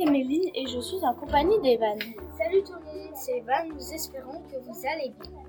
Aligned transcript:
c'est 0.00 0.10
Méline 0.10 0.50
et 0.54 0.66
je 0.66 0.80
suis 0.80 1.04
en 1.04 1.14
compagnie 1.14 1.58
d'Evan. 1.60 1.98
Salut 2.38 2.62
tout 2.62 2.72
le 2.72 2.84
monde, 2.86 3.14
c'est 3.14 3.38
Evan, 3.38 3.68
nous 3.68 3.92
espérons 3.92 4.40
que 4.50 4.56
vous 4.56 4.86
allez 4.86 5.12
bien. 5.20 5.42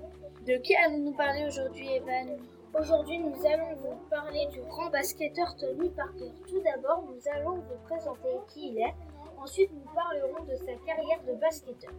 De 0.46 0.60
qui 0.60 0.74
allons-nous 0.76 1.14
parler 1.14 1.46
aujourd'hui, 1.46 1.88
Evan? 1.88 2.36
Aujourd'hui, 2.78 3.18
nous 3.18 3.46
allons 3.46 3.74
vous 3.76 3.96
parler 4.10 4.46
du 4.52 4.60
grand 4.62 4.90
basketteur 4.90 5.56
Tony 5.56 5.88
Parker. 5.90 6.32
Tout 6.48 6.60
d'abord, 6.62 7.04
nous 7.08 7.20
allons 7.34 7.56
vous 7.56 7.78
présenter 7.84 8.28
qui 8.52 8.68
il 8.68 8.78
est. 8.78 8.94
Ensuite, 9.38 9.70
nous 9.72 9.90
parlerons 9.94 10.44
de 10.44 10.56
sa 10.56 10.74
carrière 10.86 11.22
de 11.26 11.32
basketteur. 11.40 11.92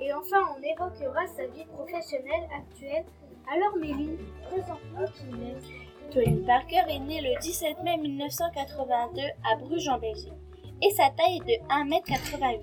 Et 0.00 0.12
enfin, 0.12 0.54
on 0.56 0.62
évoquera 0.62 1.26
sa 1.26 1.46
vie 1.46 1.64
professionnelle 1.66 2.48
actuelle. 2.56 3.04
Alors, 3.52 3.76
Méline, 3.76 4.18
présente-nous 4.48 5.06
qui 5.06 5.24
il 5.32 5.42
est. 5.48 6.12
Tony 6.12 6.42
Parker 6.44 6.82
est 6.88 7.00
né 7.00 7.20
le 7.20 7.40
17 7.40 7.82
mai 7.82 7.96
1982 7.96 9.22
à 9.50 9.56
Bruges 9.56 9.88
en 9.88 9.98
Belgique 9.98 10.32
et 10.82 10.90
sa 10.90 11.10
taille 11.10 11.40
est 11.46 11.60
de 11.60 11.66
1m88. 11.68 12.60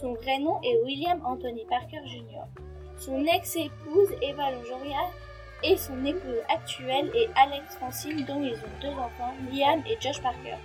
Son 0.00 0.14
vrai 0.14 0.38
nom 0.38 0.60
est 0.62 0.82
William 0.84 1.20
Anthony 1.24 1.64
Parker 1.68 2.00
Jr. 2.06 2.44
Son 2.96 3.24
ex-épouse 3.24 4.10
Eva 4.22 4.50
Longoria 4.50 5.10
et 5.62 5.76
son 5.76 6.04
épouse 6.04 6.42
actuelle 6.48 7.10
est 7.14 7.28
Alex 7.36 7.76
Francine 7.76 8.24
dont 8.24 8.42
ils 8.42 8.54
ont 8.54 8.80
deux 8.80 8.92
enfants, 8.92 9.34
Liam 9.52 9.82
et 9.86 9.96
Josh 10.00 10.22
Parker. 10.22 10.56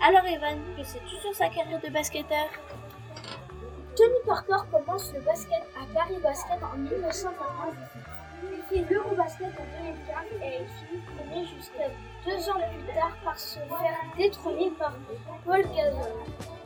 Alors 0.00 0.24
Evan, 0.26 0.58
que 0.76 0.84
sais-tu 0.84 1.16
sur 1.16 1.34
sa 1.34 1.48
carrière 1.48 1.80
de 1.80 1.88
basketteur? 1.88 2.48
Tony 3.96 4.18
Parker 4.24 4.68
commence 4.70 5.12
le 5.12 5.20
basket 5.22 5.62
à 5.76 5.92
Paris 5.92 6.18
Basket 6.22 6.62
en 6.62 6.78
1997. 6.78 8.02
Il 8.70 8.84
l'Eurobasket 8.86 9.46
en 9.46 9.82
2015 9.82 10.42
et 10.42 10.60
il 10.92 11.00
premier 11.16 11.44
jusqu'à 11.46 11.88
deux 12.26 12.50
ans 12.50 12.60
plus 12.70 12.94
tard 12.94 13.16
par 13.24 13.38
se 13.38 13.58
faire 13.58 13.98
détrôner 14.16 14.70
par 14.78 14.92
Paul 15.44 15.62
Gasol. 15.74 16.12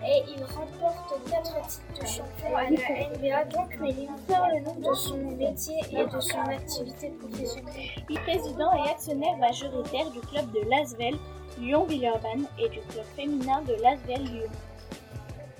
Et 0.04 0.24
il 0.28 0.42
remporte 0.42 1.14
quatre 1.30 1.66
titres 1.68 2.00
de 2.00 2.06
champion 2.06 2.56
à 2.56 2.64
la 2.64 2.70
NBA. 2.70 3.44
Donc, 3.56 3.78
Méline, 3.78 4.16
parle-nous 4.26 4.80
de 4.80 4.94
son 4.94 5.16
métier 5.16 5.76
et 5.92 6.04
de 6.04 6.20
son 6.20 6.40
activité 6.40 7.10
professionnelle. 7.10 7.74
Il 8.10 8.16
est 8.16 8.20
président 8.20 8.84
et 8.84 8.90
actionnaire 8.90 9.36
majoritaire 9.36 10.10
du 10.10 10.20
club 10.22 10.50
de 10.50 10.68
Lasvel 10.68 11.14
Lyon-Villeurbanne 11.60 12.46
et 12.58 12.68
du 12.68 12.80
club 12.80 13.04
féminin 13.14 13.62
de 13.62 13.74
Lasvel 13.80 14.24
Lyon. 14.24 14.50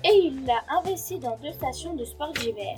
Et 0.03 0.13
il 0.13 0.51
a 0.51 0.77
investi 0.77 1.19
dans 1.19 1.37
deux 1.37 1.53
stations 1.53 1.93
de 1.93 2.03
sport 2.03 2.33
d'hiver. 2.33 2.75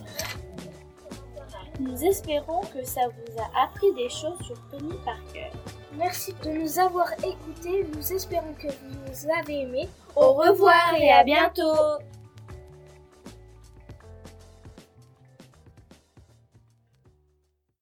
Nous 1.79 2.03
espérons 2.03 2.61
que 2.61 2.83
ça 2.83 3.01
vous 3.07 3.41
a 3.41 3.63
appris 3.65 3.93
des 3.93 4.09
choses 4.09 4.39
sur 4.45 4.55
Tony 4.71 4.93
Parker. 5.03 5.51
Merci 5.97 6.33
de 6.43 6.49
nous 6.49 6.79
avoir 6.79 7.11
écoutés. 7.19 7.85
Nous 7.93 8.13
espérons 8.13 8.53
que 8.53 8.67
vous 8.67 8.95
nous 9.07 9.31
avez 9.39 9.61
aimés. 9.61 9.89
Au 10.15 10.33
revoir 10.33 10.93
et 10.97 11.11
à 11.11 11.23
bientôt 11.23 11.99